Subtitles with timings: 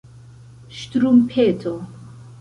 [0.77, 1.75] ŝtrumpeto